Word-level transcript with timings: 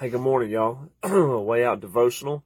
Hey, 0.00 0.08
good 0.08 0.22
morning, 0.22 0.50
y'all. 0.50 0.88
Way 1.44 1.64
out 1.64 1.80
devotional. 1.80 2.42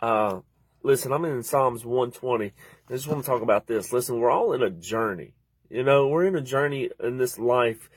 Uh, 0.00 0.40
listen, 0.82 1.12
I'm 1.12 1.24
in 1.24 1.42
Psalms 1.42 1.84
120. 1.84 2.46
I 2.46 2.92
just 2.92 3.08
want 3.08 3.24
to 3.24 3.26
talk 3.26 3.42
about 3.42 3.66
this. 3.66 3.92
Listen, 3.92 4.20
we're 4.20 4.30
all 4.30 4.52
in 4.52 4.62
a 4.62 4.70
journey. 4.70 5.32
You 5.70 5.82
know, 5.82 6.08
we're 6.08 6.26
in 6.26 6.36
a 6.36 6.42
journey 6.42 6.90
in 7.02 7.16
this 7.16 7.38
life, 7.38 7.90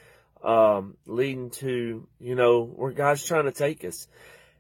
um, 0.43 0.95
leading 1.05 1.49
to, 1.51 2.07
you 2.19 2.35
know, 2.35 2.63
where 2.63 2.91
God's 2.91 3.23
trying 3.23 3.45
to 3.45 3.51
take 3.51 3.83
us. 3.83 4.07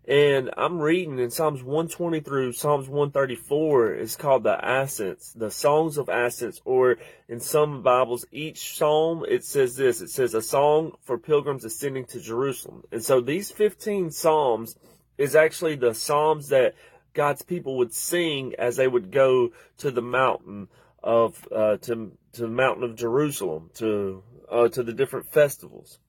And 0.05 0.49
I'm 0.57 0.79
reading 0.79 1.17
in 1.17 1.31
Psalms 1.31 1.63
120 1.63 2.19
through 2.19 2.51
Psalms 2.51 2.89
134. 2.89 3.93
It's 3.93 4.17
called 4.17 4.43
the 4.43 4.59
Ascents, 4.61 5.31
the 5.31 5.49
Songs 5.49 5.97
of 5.97 6.09
Ascents, 6.09 6.59
or 6.65 6.97
in 7.29 7.39
some 7.39 7.83
Bibles, 7.83 8.25
each 8.29 8.75
psalm, 8.75 9.23
it 9.25 9.45
says 9.45 9.77
this. 9.77 10.01
It 10.01 10.09
says 10.09 10.33
a 10.33 10.41
song 10.41 10.97
for 11.03 11.17
pilgrims 11.17 11.63
ascending 11.63 12.03
to 12.07 12.19
Jerusalem. 12.19 12.83
And 12.91 13.01
so 13.01 13.21
these 13.21 13.49
15 13.49 14.11
psalms 14.11 14.75
is 15.17 15.37
actually 15.37 15.77
the 15.77 15.93
psalms 15.93 16.49
that 16.49 16.75
God's 17.13 17.43
people 17.43 17.77
would 17.77 17.93
sing 17.93 18.55
as 18.59 18.75
they 18.75 18.89
would 18.89 19.09
go 19.09 19.51
to 19.77 19.89
the 19.89 20.01
mountain 20.01 20.67
of, 21.01 21.47
uh, 21.49 21.77
to, 21.77 22.11
to 22.33 22.41
the 22.41 22.47
mountain 22.49 22.83
of 22.83 22.97
Jerusalem, 22.97 23.69
to, 23.75 24.21
uh, 24.51 24.67
to 24.67 24.83
the 24.83 24.93
different 24.93 25.31
festivals. 25.31 25.99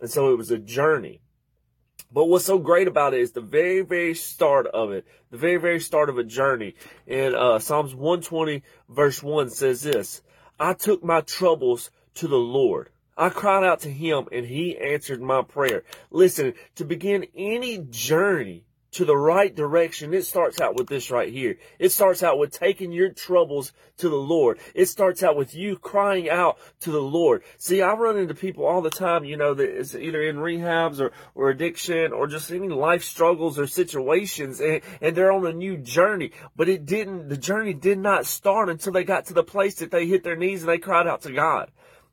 And 0.00 0.10
so 0.10 0.32
it 0.32 0.38
was 0.38 0.50
a 0.50 0.58
journey. 0.58 1.20
But 2.12 2.26
what's 2.26 2.44
so 2.44 2.58
great 2.58 2.88
about 2.88 3.14
it 3.14 3.20
is 3.20 3.32
the 3.32 3.40
very, 3.40 3.80
very 3.80 4.14
start 4.14 4.66
of 4.66 4.92
it, 4.92 5.06
the 5.30 5.38
very, 5.38 5.56
very 5.56 5.80
start 5.80 6.10
of 6.10 6.18
a 6.18 6.24
journey. 6.24 6.74
In 7.06 7.34
uh, 7.34 7.58
Psalms 7.58 7.94
120 7.94 8.62
verse 8.88 9.22
1 9.22 9.50
says 9.50 9.82
this, 9.82 10.20
I 10.60 10.74
took 10.74 11.02
my 11.02 11.22
troubles 11.22 11.90
to 12.16 12.28
the 12.28 12.36
Lord. 12.36 12.90
I 13.16 13.30
cried 13.30 13.64
out 13.64 13.80
to 13.80 13.90
him 13.90 14.26
and 14.30 14.44
he 14.44 14.76
answered 14.78 15.22
my 15.22 15.42
prayer. 15.42 15.84
Listen, 16.10 16.54
to 16.76 16.84
begin 16.84 17.26
any 17.34 17.78
journey, 17.78 18.64
to 18.92 19.04
the 19.04 19.16
right 19.16 19.54
direction, 19.54 20.12
it 20.14 20.24
starts 20.24 20.60
out 20.60 20.76
with 20.76 20.86
this 20.86 21.10
right 21.10 21.32
here. 21.32 21.56
It 21.78 21.90
starts 21.90 22.22
out 22.22 22.38
with 22.38 22.52
taking 22.52 22.92
your 22.92 23.10
troubles 23.10 23.72
to 23.98 24.08
the 24.08 24.16
Lord. 24.16 24.58
It 24.74 24.86
starts 24.86 25.22
out 25.22 25.36
with 25.36 25.54
you 25.54 25.76
crying 25.76 26.28
out 26.28 26.58
to 26.80 26.90
the 26.90 27.00
Lord. 27.00 27.42
See, 27.56 27.80
I 27.80 27.94
run 27.94 28.18
into 28.18 28.34
people 28.34 28.66
all 28.66 28.82
the 28.82 28.90
time, 28.90 29.24
you 29.24 29.36
know, 29.36 29.54
that 29.54 29.68
is 29.68 29.96
either 29.96 30.22
in 30.22 30.36
rehabs 30.36 31.00
or, 31.00 31.12
or 31.34 31.50
addiction 31.50 32.12
or 32.12 32.26
just 32.26 32.50
any 32.50 32.68
life 32.68 33.02
struggles 33.02 33.58
or 33.58 33.66
situations 33.66 34.60
and, 34.60 34.82
and 35.00 35.16
they're 35.16 35.32
on 35.32 35.46
a 35.46 35.52
new 35.52 35.78
journey. 35.78 36.32
But 36.54 36.68
it 36.68 36.84
didn't, 36.84 37.28
the 37.28 37.36
journey 37.38 37.74
did 37.74 37.98
not 37.98 38.26
start 38.26 38.68
until 38.68 38.92
they 38.92 39.04
got 39.04 39.26
to 39.26 39.34
the 39.34 39.42
place 39.42 39.76
that 39.76 39.90
they 39.90 40.06
hit 40.06 40.22
their 40.22 40.36
knees 40.36 40.62
and 40.62 40.68
they 40.68 40.78
cried 40.78 41.06
out 41.06 41.22
to 41.22 41.32
God. 41.32 41.70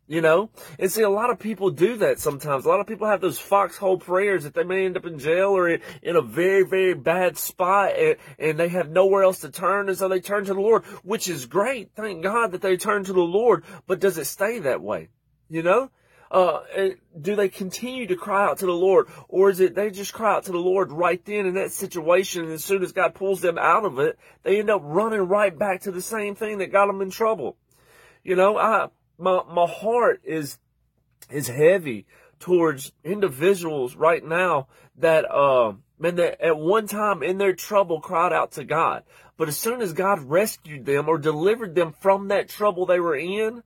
You 0.10 0.22
know? 0.22 0.50
And 0.80 0.92
see, 0.92 1.04
a 1.04 1.10
lot 1.10 1.30
of 1.30 1.38
people 1.38 1.70
do 1.70 1.98
that 1.98 2.20
sometimes. 2.20 2.66
A 2.66 2.68
lot 2.68 2.80
of 2.80 2.88
people 2.88 3.06
have 3.06 3.22
those 3.22 3.38
foxhole 3.38 4.00
prayers 4.00 4.44
that 4.44 4.56
they 4.56 4.64
may 4.64 4.86
end 4.86 4.98
up 4.98 5.06
in 5.06 5.20
jail 5.20 5.56
or 5.56 5.70
in, 5.70 5.82
in 6.02 6.16
a 6.16 6.22
very, 6.22 6.64
very 6.64 6.96
bad 6.96 7.38
spot 7.38 7.96
and, 7.96 8.16
and 8.40 8.60
they 8.60 8.70
have 8.70 8.90
nowhere 8.90 9.22
else 9.22 9.42
to 9.42 9.52
turn. 9.52 9.88
And 9.88 9.96
so 9.96 10.08
they 10.08 10.20
turn 10.20 10.46
to 10.46 10.56
the 10.56 10.60
Lord, 10.60 10.84
which 11.04 11.30
is 11.30 11.46
great. 11.46 11.92
Thank 11.96 12.24
God 12.24 12.54
that 12.54 12.62
they 12.62 12.76
turn 12.76 13.04
to 13.04 13.14
the 13.14 13.20
Lord. 13.20 13.64
But 13.86 14.00
does 14.00 14.18
it 14.18 14.26
stay 14.26 14.58
that 14.58 14.82
way? 14.82 15.10
You 15.48 15.62
know? 15.62 15.92
Uh, 16.32 16.62
do 17.20 17.36
they 17.36 17.50
continue 17.50 18.08
to 18.08 18.16
cry 18.16 18.46
out 18.46 18.60
to 18.60 18.66
the 18.66 18.72
Lord 18.72 19.10
or 19.28 19.52
is 19.52 19.60
it 19.60 19.74
they 19.74 19.92
just 19.92 20.14
cry 20.14 20.36
out 20.36 20.46
to 20.46 20.52
the 20.52 20.60
Lord 20.60 20.92
right 20.92 21.24
then 21.26 21.48
in 21.48 21.56
that 21.56 21.72
situation 21.72 22.44
and 22.46 22.54
as 22.54 22.64
soon 22.64 22.84
as 22.84 22.92
God 22.92 23.16
pulls 23.16 23.42
them 23.42 23.60
out 23.60 23.86
of 23.86 24.00
it, 24.00 24.18
they 24.44 24.60
end 24.60 24.72
up 24.72 24.82
running 24.84 25.22
right 25.22 25.58
back 25.58 25.82
to 25.82 25.92
the 25.92 26.02
same 26.02 26.34
thing 26.34 26.60
that 26.60 26.72
got 26.72 26.88
them 26.88 27.02
in 27.02 27.10
trouble. 27.12 27.58
You 28.24 28.36
know, 28.36 28.58
I, 28.58 28.90
my 29.20 29.42
my 29.48 29.68
heart 29.68 30.22
is 30.24 30.58
is 31.30 31.48
heavy 31.48 32.08
towards 32.40 32.92
individuals 33.04 33.96
right 33.96 34.24
now 34.24 34.68
that 34.98 35.30
uh 35.30 35.74
man 36.00 36.16
that 36.16 36.42
at 36.42 36.58
one 36.58 36.88
time 36.88 37.22
in 37.22 37.38
their 37.38 37.54
trouble 37.54 38.00
cried 38.00 38.34
out 38.34 38.54
to 38.54 38.64
God. 38.64 39.04
But 39.38 39.48
as 39.48 39.58
soon 39.58 39.82
as 39.82 39.94
God 39.94 40.20
rescued 40.22 40.86
them 40.86 41.08
or 41.08 41.18
delivered 41.18 41.76
them 41.76 41.94
from 41.94 42.28
that 42.28 42.50
trouble 42.50 42.86
they 42.86 43.00
were 43.00 43.16
in, 43.16 43.64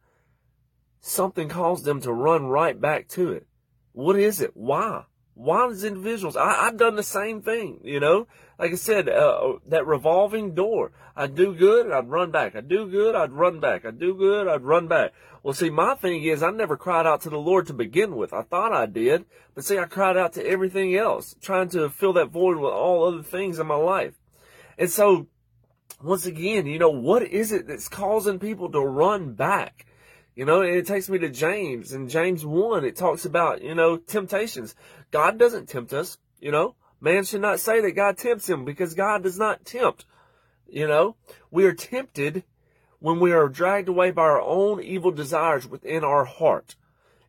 something 1.01 1.49
caused 1.49 1.85
them 1.85 2.01
to 2.01 2.13
run 2.13 2.45
right 2.45 2.79
back 2.79 3.07
to 3.09 3.31
it. 3.31 3.47
What 3.91 4.17
is 4.17 4.41
it? 4.41 4.51
Why? 4.55 5.05
Why 5.35 5.67
does 5.67 5.83
individuals? 5.83 6.35
I, 6.37 6.65
have 6.65 6.77
done 6.77 6.95
the 6.95 7.03
same 7.03 7.41
thing, 7.41 7.79
you 7.83 7.99
know. 7.99 8.27
Like 8.59 8.71
I 8.71 8.75
said, 8.75 9.09
uh, 9.09 9.53
that 9.67 9.87
revolving 9.87 10.53
door. 10.53 10.91
I 11.15 11.27
do 11.27 11.55
good, 11.55 11.91
I'd 11.91 12.09
run 12.09 12.31
back. 12.31 12.55
I 12.55 12.61
do 12.61 12.87
good, 12.87 13.15
I'd 13.15 13.31
run 13.31 13.59
back. 13.59 13.85
I 13.85 13.91
do 13.91 14.13
good, 14.13 14.47
I'd 14.47 14.61
run 14.61 14.87
back. 14.87 15.11
Well, 15.41 15.53
see, 15.53 15.69
my 15.69 15.95
thing 15.95 16.23
is, 16.23 16.43
I 16.43 16.51
never 16.51 16.77
cried 16.77 17.05
out 17.05 17.21
to 17.21 17.29
the 17.29 17.37
Lord 17.37 17.67
to 17.67 17.73
begin 17.73 18.15
with. 18.15 18.31
I 18.31 18.43
thought 18.43 18.71
I 18.71 18.85
did, 18.85 19.25
but 19.55 19.65
see, 19.65 19.77
I 19.77 19.85
cried 19.85 20.17
out 20.17 20.33
to 20.33 20.45
everything 20.45 20.95
else, 20.95 21.35
trying 21.41 21.69
to 21.69 21.89
fill 21.89 22.13
that 22.13 22.31
void 22.31 22.57
with 22.57 22.71
all 22.71 23.05
other 23.05 23.23
things 23.23 23.59
in 23.59 23.67
my 23.67 23.75
life. 23.75 24.13
And 24.77 24.89
so, 24.89 25.27
once 26.01 26.25
again, 26.25 26.65
you 26.67 26.79
know, 26.79 26.89
what 26.89 27.23
is 27.23 27.51
it 27.51 27.67
that's 27.67 27.89
causing 27.89 28.39
people 28.39 28.71
to 28.71 28.79
run 28.79 29.33
back? 29.33 29.85
You 30.35 30.45
know, 30.45 30.61
it 30.61 30.87
takes 30.87 31.09
me 31.09 31.19
to 31.19 31.29
James. 31.29 31.93
and 31.93 32.09
James 32.09 32.45
1, 32.45 32.85
it 32.85 32.95
talks 32.95 33.25
about, 33.25 33.61
you 33.61 33.75
know, 33.75 33.97
temptations. 33.97 34.75
God 35.11 35.37
doesn't 35.37 35.69
tempt 35.69 35.93
us, 35.93 36.17
you 36.39 36.51
know. 36.51 36.75
Man 36.99 37.23
should 37.23 37.41
not 37.41 37.59
say 37.59 37.81
that 37.81 37.91
God 37.91 38.17
tempts 38.17 38.49
him 38.49 38.65
because 38.65 38.93
God 38.93 39.23
does 39.23 39.37
not 39.37 39.65
tempt. 39.65 40.05
You 40.67 40.87
know, 40.87 41.17
we 41.51 41.65
are 41.65 41.73
tempted 41.73 42.43
when 42.99 43.19
we 43.19 43.33
are 43.33 43.49
dragged 43.49 43.89
away 43.89 44.11
by 44.11 44.23
our 44.23 44.41
own 44.41 44.81
evil 44.81 45.11
desires 45.11 45.67
within 45.67 46.03
our 46.03 46.23
heart. 46.23 46.75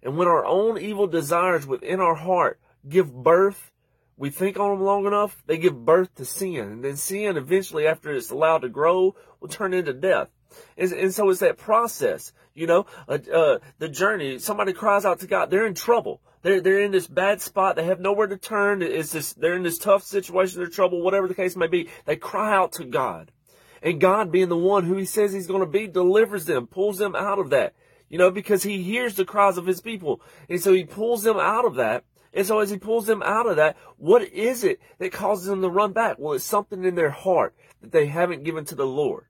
And 0.03 0.17
when 0.17 0.29
our 0.29 0.45
own 0.47 0.79
evil 0.79 1.07
desires 1.07 1.67
within 1.67 2.01
our 2.01 2.15
heart 2.15 2.61
give 2.89 3.13
birth, 3.13 3.73
we 4.17 4.31
think 4.31 4.59
on 4.59 4.71
them 4.71 4.83
long 4.83 5.07
enough, 5.07 5.43
they 5.47 5.59
give 5.59 5.85
birth 5.85 6.15
to 6.17 6.25
sin. 6.25 6.57
And 6.57 6.85
then 6.85 6.97
sin 6.97 7.37
eventually, 7.37 7.87
after 7.87 8.15
it's 8.15 8.31
allowed 8.31 8.59
to 8.59 8.69
grow, 8.69 9.17
will 9.41 9.49
turn 9.49 9.75
into 9.75 9.93
death. 9.93 10.29
And, 10.77 10.93
and 10.93 11.15
so 11.15 11.29
it's 11.31 11.41
that 11.41 11.59
process, 11.59 12.33
you 12.55 12.67
know, 12.67 12.87
uh, 13.09 13.19
uh, 13.33 13.59
the 13.79 13.89
journey. 13.89 14.39
Somebody 14.39 14.73
cries 14.73 15.05
out 15.05 15.21
to 15.21 15.27
God. 15.27 15.51
They're 15.51 15.67
in 15.67 15.75
trouble. 15.75 16.21
They're, 16.43 16.61
they're 16.61 16.81
in 16.81 16.93
this 16.93 17.07
bad 17.09 17.41
spot. 17.41 17.77
They 17.77 17.85
have 17.85 18.01
nowhere 18.01 18.29
to 18.29 18.37
turn. 18.37 18.83
It's 18.83 19.11
this, 19.11 19.33
they're 19.33 19.57
in 19.57 19.63
this 19.63 19.79
tough 19.79 20.05
situation. 20.05 20.61
They're 20.61 20.69
trouble, 20.69 21.03
whatever 21.03 21.27
the 21.27 21.35
case 21.35 21.57
may 21.57 21.67
be. 21.67 21.89
They 22.05 22.17
cry 22.17 22.55
out 22.55 22.73
to 22.73 22.85
God. 22.85 23.33
And 23.83 24.01
God 24.01 24.31
being 24.31 24.49
the 24.49 24.57
one 24.57 24.85
who 24.85 24.97
he 24.97 25.05
says 25.05 25.33
he's 25.33 25.47
going 25.47 25.61
to 25.61 25.67
be 25.67 25.87
delivers 25.87 26.47
them, 26.47 26.67
pulls 26.67 26.99
them 26.99 27.17
out 27.17 27.39
of 27.39 27.51
that. 27.51 27.75
You 28.09 28.19
know, 28.19 28.31
because 28.31 28.63
he 28.63 28.83
hears 28.83 29.17
the 29.17 29.25
cries 29.25 29.59
of 29.59 29.67
his 29.67 29.81
people. 29.81 30.21
And 30.49 30.61
so 30.61 30.73
he 30.73 30.85
pulls 30.85 31.23
them 31.23 31.39
out 31.39 31.65
of 31.65 31.77
that. 31.77 32.05
And 32.34 32.45
so 32.47 32.59
as 32.59 32.69
he 32.69 32.78
pulls 32.78 33.06
them 33.06 33.22
out 33.22 33.47
of 33.47 33.56
that, 33.56 33.77
what 33.97 34.22
is 34.22 34.65
it 34.65 34.81
that 34.99 35.12
causes 35.12 35.47
them 35.47 35.62
to 35.62 35.69
run 35.69 35.93
back? 35.93 36.17
Well, 36.19 36.34
it's 36.34 36.45
something 36.45 36.84
in 36.84 36.97
their 36.97 37.11
heart 37.11 37.55
that 37.81 37.93
they 37.93 38.06
haven't 38.06 38.43
given 38.43 38.65
to 38.67 38.75
the 38.75 38.87
Lord. 38.87 39.27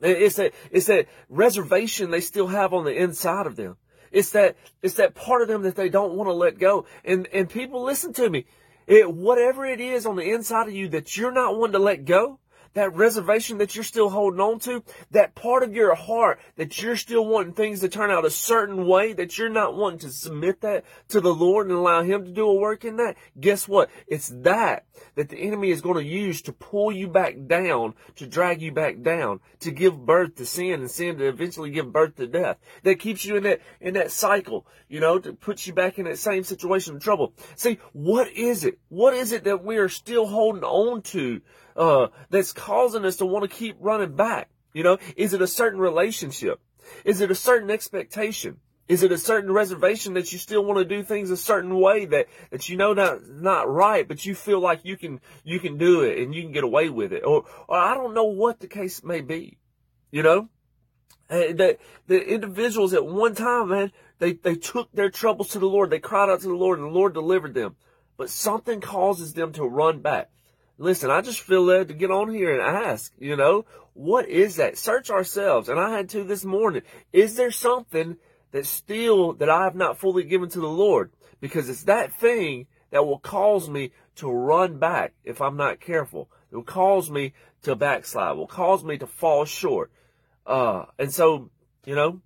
It's 0.00 0.36
that, 0.36 0.52
it's 0.70 0.86
that 0.86 1.06
reservation 1.28 2.10
they 2.10 2.20
still 2.20 2.48
have 2.48 2.72
on 2.72 2.84
the 2.84 2.94
inside 2.94 3.46
of 3.46 3.54
them. 3.54 3.76
It's 4.10 4.30
that, 4.30 4.56
it's 4.82 4.94
that 4.94 5.14
part 5.14 5.42
of 5.42 5.48
them 5.48 5.62
that 5.62 5.76
they 5.76 5.88
don't 5.88 6.14
want 6.14 6.28
to 6.28 6.34
let 6.34 6.58
go. 6.58 6.86
And, 7.04 7.28
and 7.32 7.48
people 7.48 7.84
listen 7.84 8.12
to 8.14 8.28
me. 8.28 8.46
It, 8.88 9.12
whatever 9.12 9.64
it 9.64 9.80
is 9.80 10.04
on 10.04 10.16
the 10.16 10.32
inside 10.32 10.66
of 10.66 10.74
you 10.74 10.88
that 10.88 11.16
you're 11.16 11.30
not 11.30 11.56
wanting 11.56 11.74
to 11.74 11.78
let 11.78 12.04
go, 12.06 12.39
that 12.74 12.94
reservation 12.94 13.58
that 13.58 13.74
you're 13.74 13.84
still 13.84 14.08
holding 14.08 14.40
on 14.40 14.58
to, 14.60 14.82
that 15.10 15.34
part 15.34 15.62
of 15.62 15.74
your 15.74 15.94
heart 15.94 16.40
that 16.56 16.82
you're 16.82 16.96
still 16.96 17.26
wanting 17.26 17.52
things 17.52 17.80
to 17.80 17.88
turn 17.88 18.10
out 18.10 18.24
a 18.24 18.30
certain 18.30 18.86
way, 18.86 19.12
that 19.12 19.38
you're 19.38 19.48
not 19.48 19.76
wanting 19.76 20.00
to 20.00 20.10
submit 20.10 20.60
that 20.60 20.84
to 21.08 21.20
the 21.20 21.34
Lord 21.34 21.66
and 21.66 21.76
allow 21.76 22.02
Him 22.02 22.24
to 22.24 22.30
do 22.30 22.46
a 22.46 22.54
work 22.54 22.84
in 22.84 22.96
that, 22.96 23.16
guess 23.38 23.66
what? 23.66 23.90
It's 24.06 24.28
that 24.42 24.84
that 25.16 25.28
the 25.28 25.38
enemy 25.38 25.70
is 25.70 25.80
going 25.80 25.96
to 25.96 26.04
use 26.04 26.42
to 26.42 26.52
pull 26.52 26.92
you 26.92 27.08
back 27.08 27.34
down, 27.46 27.94
to 28.16 28.26
drag 28.26 28.62
you 28.62 28.72
back 28.72 29.02
down, 29.02 29.40
to 29.60 29.70
give 29.70 30.06
birth 30.06 30.36
to 30.36 30.46
sin 30.46 30.80
and 30.80 30.90
sin 30.90 31.18
to 31.18 31.26
eventually 31.26 31.70
give 31.70 31.92
birth 31.92 32.16
to 32.16 32.26
death. 32.26 32.58
That 32.82 33.00
keeps 33.00 33.24
you 33.24 33.36
in 33.36 33.42
that, 33.44 33.60
in 33.80 33.94
that 33.94 34.10
cycle, 34.10 34.66
you 34.88 35.00
know, 35.00 35.18
to 35.18 35.32
put 35.32 35.66
you 35.66 35.72
back 35.72 35.98
in 35.98 36.04
that 36.04 36.18
same 36.18 36.44
situation 36.44 36.96
of 36.96 37.02
trouble. 37.02 37.34
See, 37.56 37.78
what 37.92 38.30
is 38.32 38.64
it? 38.64 38.78
What 38.88 39.14
is 39.14 39.32
it 39.32 39.44
that 39.44 39.64
we 39.64 39.78
are 39.78 39.88
still 39.88 40.26
holding 40.26 40.64
on 40.64 41.02
to 41.02 41.40
uh, 41.76 42.08
that's 42.30 42.52
causing 42.52 43.04
us 43.04 43.16
to 43.16 43.26
want 43.26 43.48
to 43.48 43.56
keep 43.56 43.76
running 43.80 44.14
back? 44.14 44.50
You 44.72 44.82
know, 44.82 44.98
is 45.16 45.34
it 45.34 45.42
a 45.42 45.46
certain 45.46 45.80
relationship? 45.80 46.60
Is 47.04 47.20
it 47.20 47.30
a 47.30 47.34
certain 47.34 47.70
expectation? 47.70 48.58
Is 48.88 49.04
it 49.04 49.12
a 49.12 49.18
certain 49.18 49.52
reservation 49.52 50.14
that 50.14 50.32
you 50.32 50.38
still 50.38 50.64
want 50.64 50.78
to 50.78 50.84
do 50.84 51.04
things 51.04 51.30
a 51.30 51.36
certain 51.36 51.78
way 51.78 52.06
that, 52.06 52.26
that 52.50 52.68
you 52.68 52.76
know 52.76 52.92
not, 52.92 53.24
not 53.28 53.70
right, 53.70 54.06
but 54.06 54.26
you 54.26 54.34
feel 54.34 54.58
like 54.58 54.80
you 54.84 54.96
can, 54.96 55.20
you 55.44 55.60
can 55.60 55.78
do 55.78 56.02
it 56.02 56.18
and 56.18 56.34
you 56.34 56.42
can 56.42 56.50
get 56.50 56.64
away 56.64 56.88
with 56.88 57.12
it? 57.12 57.22
Or, 57.24 57.44
or 57.68 57.78
I 57.78 57.94
don't 57.94 58.14
know 58.14 58.24
what 58.24 58.58
the 58.58 58.66
case 58.66 59.04
may 59.04 59.20
be. 59.20 59.58
You 60.10 60.24
know? 60.24 60.48
The, 61.28 61.78
the 62.08 62.20
individuals 62.20 62.92
at 62.92 63.06
one 63.06 63.36
time, 63.36 63.68
man, 63.68 63.92
they, 64.18 64.32
they 64.32 64.56
took 64.56 64.90
their 64.90 65.08
troubles 65.08 65.50
to 65.50 65.60
the 65.60 65.68
Lord. 65.68 65.90
They 65.90 66.00
cried 66.00 66.28
out 66.28 66.40
to 66.40 66.48
the 66.48 66.54
Lord 66.54 66.80
and 66.80 66.88
the 66.88 66.92
Lord 66.92 67.14
delivered 67.14 67.54
them. 67.54 67.76
But 68.16 68.28
something 68.28 68.80
causes 68.80 69.34
them 69.34 69.52
to 69.52 69.64
run 69.64 70.00
back. 70.00 70.30
Listen, 70.80 71.10
I 71.10 71.20
just 71.20 71.42
feel 71.42 71.62
led 71.62 71.88
to 71.88 71.94
get 71.94 72.10
on 72.10 72.32
here 72.32 72.54
and 72.58 72.62
ask, 72.62 73.12
you 73.18 73.36
know, 73.36 73.66
what 73.92 74.26
is 74.30 74.56
that? 74.56 74.78
Search 74.78 75.10
ourselves. 75.10 75.68
And 75.68 75.78
I 75.78 75.90
had 75.90 76.08
to 76.10 76.24
this 76.24 76.42
morning. 76.42 76.80
Is 77.12 77.36
there 77.36 77.50
something 77.50 78.16
that 78.52 78.64
still, 78.64 79.34
that 79.34 79.50
I 79.50 79.64
have 79.64 79.74
not 79.74 79.98
fully 79.98 80.24
given 80.24 80.48
to 80.48 80.58
the 80.58 80.66
Lord? 80.66 81.12
Because 81.38 81.68
it's 81.68 81.84
that 81.84 82.14
thing 82.14 82.66
that 82.92 83.06
will 83.06 83.18
cause 83.18 83.68
me 83.68 83.92
to 84.16 84.30
run 84.30 84.78
back 84.78 85.12
if 85.22 85.42
I'm 85.42 85.58
not 85.58 85.80
careful. 85.80 86.30
It 86.50 86.56
will 86.56 86.62
cause 86.62 87.10
me 87.10 87.34
to 87.64 87.76
backslide, 87.76 88.38
will 88.38 88.46
cause 88.46 88.82
me 88.82 88.96
to 88.98 89.06
fall 89.06 89.44
short. 89.44 89.92
Uh, 90.46 90.86
and 90.98 91.12
so, 91.12 91.50
you 91.84 91.94
know, 91.94 92.22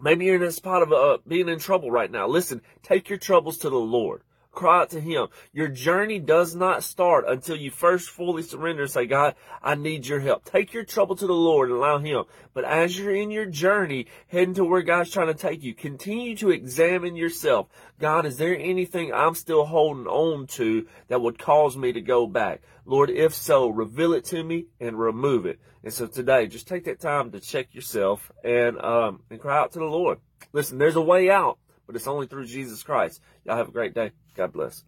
maybe 0.00 0.26
you're 0.26 0.36
in 0.36 0.42
a 0.44 0.52
spot 0.52 0.82
of 0.82 0.92
uh, 0.92 1.18
being 1.26 1.48
in 1.48 1.58
trouble 1.58 1.90
right 1.90 2.12
now. 2.12 2.28
Listen, 2.28 2.62
take 2.84 3.08
your 3.08 3.18
troubles 3.18 3.58
to 3.58 3.70
the 3.70 3.76
Lord. 3.76 4.22
Cry 4.52 4.82
out 4.82 4.90
to 4.90 5.00
Him. 5.00 5.28
Your 5.52 5.68
journey 5.68 6.18
does 6.18 6.54
not 6.54 6.84
start 6.84 7.24
until 7.26 7.56
you 7.56 7.70
first 7.70 8.10
fully 8.10 8.42
surrender 8.42 8.82
and 8.82 8.90
say, 8.90 9.06
God, 9.06 9.34
I 9.62 9.74
need 9.74 10.06
your 10.06 10.20
help. 10.20 10.44
Take 10.44 10.74
your 10.74 10.84
trouble 10.84 11.16
to 11.16 11.26
the 11.26 11.32
Lord 11.32 11.70
and 11.70 11.78
allow 11.78 11.98
Him. 11.98 12.24
But 12.52 12.64
as 12.64 12.96
you're 12.96 13.14
in 13.14 13.30
your 13.30 13.46
journey, 13.46 14.08
heading 14.28 14.54
to 14.54 14.64
where 14.64 14.82
God's 14.82 15.10
trying 15.10 15.28
to 15.28 15.34
take 15.34 15.62
you, 15.62 15.74
continue 15.74 16.36
to 16.36 16.50
examine 16.50 17.16
yourself. 17.16 17.68
God, 17.98 18.26
is 18.26 18.36
there 18.36 18.56
anything 18.56 19.12
I'm 19.12 19.34
still 19.34 19.64
holding 19.64 20.06
on 20.06 20.46
to 20.48 20.86
that 21.08 21.22
would 21.22 21.38
cause 21.38 21.74
me 21.74 21.92
to 21.94 22.02
go 22.02 22.26
back? 22.26 22.60
Lord, 22.84 23.08
if 23.08 23.34
so, 23.34 23.68
reveal 23.68 24.12
it 24.12 24.26
to 24.26 24.44
me 24.44 24.66
and 24.80 24.98
remove 24.98 25.46
it. 25.46 25.60
And 25.82 25.92
so 25.92 26.06
today, 26.06 26.46
just 26.46 26.68
take 26.68 26.84
that 26.84 27.00
time 27.00 27.30
to 27.32 27.40
check 27.40 27.74
yourself 27.74 28.30
and, 28.44 28.78
um, 28.78 29.22
and 29.30 29.40
cry 29.40 29.58
out 29.58 29.72
to 29.72 29.78
the 29.78 29.86
Lord. 29.86 30.18
Listen, 30.52 30.76
there's 30.78 30.96
a 30.96 31.00
way 31.00 31.30
out 31.30 31.58
but 31.92 31.96
it's 32.00 32.08
only 32.08 32.26
through 32.26 32.46
Jesus 32.46 32.82
Christ. 32.82 33.20
Y'all 33.44 33.56
have 33.56 33.68
a 33.68 33.72
great 33.72 33.94
day. 33.94 34.12
God 34.34 34.52
bless. 34.52 34.82